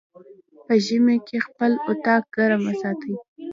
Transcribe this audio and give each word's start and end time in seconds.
په 0.65 0.73
ژمی 0.85 1.17
کی 1.27 1.37
خپل 1.47 1.71
اطاق 1.89 2.23
ګرم 2.35 2.61
وساتی 2.65 3.13